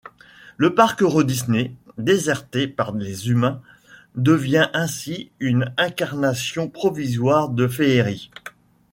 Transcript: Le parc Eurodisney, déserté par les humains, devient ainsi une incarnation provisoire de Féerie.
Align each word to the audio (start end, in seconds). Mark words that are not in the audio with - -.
Le 0.57 0.73
parc 0.73 1.03
Eurodisney, 1.03 1.75
déserté 1.99 2.67
par 2.67 2.91
les 2.95 3.29
humains, 3.29 3.61
devient 4.15 4.67
ainsi 4.73 5.29
une 5.39 5.75
incarnation 5.77 6.67
provisoire 6.69 7.49
de 7.49 7.67
Féerie. 7.67 8.31